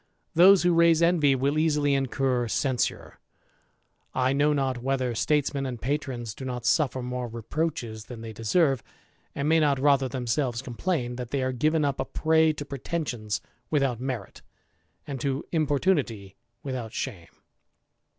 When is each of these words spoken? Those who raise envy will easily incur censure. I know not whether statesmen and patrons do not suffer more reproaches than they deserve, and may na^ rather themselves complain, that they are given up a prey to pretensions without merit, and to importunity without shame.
Those 0.33 0.63
who 0.63 0.73
raise 0.73 1.03
envy 1.03 1.35
will 1.35 1.59
easily 1.59 1.93
incur 1.93 2.47
censure. 2.47 3.19
I 4.15 4.33
know 4.33 4.51
not 4.51 4.81
whether 4.81 5.13
statesmen 5.13 5.67
and 5.67 5.79
patrons 5.79 6.33
do 6.33 6.43
not 6.43 6.65
suffer 6.65 7.03
more 7.03 7.27
reproaches 7.27 8.05
than 8.05 8.21
they 8.21 8.33
deserve, 8.33 8.81
and 9.35 9.47
may 9.47 9.59
na^ 9.59 9.79
rather 9.79 10.09
themselves 10.09 10.63
complain, 10.63 11.17
that 11.17 11.29
they 11.29 11.43
are 11.43 11.51
given 11.51 11.85
up 11.85 11.99
a 11.99 12.05
prey 12.05 12.51
to 12.51 12.65
pretensions 12.65 13.41
without 13.69 13.99
merit, 14.01 14.41
and 15.05 15.21
to 15.21 15.45
importunity 15.51 16.35
without 16.63 16.93
shame. 16.93 17.35